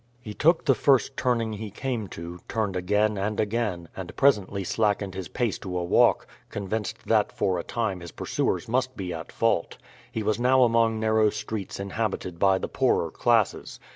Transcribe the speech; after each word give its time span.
He 0.19 0.33
took 0.33 0.65
the 0.65 0.73
first 0.73 1.15
turning 1.15 1.53
he 1.53 1.69
came 1.69 2.07
to, 2.07 2.39
turned 2.49 2.75
again 2.75 3.19
and 3.19 3.39
again, 3.39 3.87
and 3.95 4.15
presently 4.15 4.63
slackened 4.63 5.13
his 5.13 5.27
pace 5.27 5.59
to 5.59 5.77
a 5.77 5.83
walk, 5.83 6.25
convinced 6.49 7.05
that 7.05 7.31
for 7.31 7.59
a 7.59 7.63
time 7.63 7.99
his 7.99 8.11
pursuers 8.11 8.67
must 8.67 8.97
be 8.97 9.13
at 9.13 9.31
fault. 9.31 9.77
He 10.11 10.23
was 10.23 10.39
now 10.39 10.63
among 10.63 10.99
narrow 10.99 11.29
streets 11.29 11.79
inhabited 11.79 12.39
by 12.39 12.57
the 12.57 12.67
poorer 12.67 13.11
classes. 13.11 13.79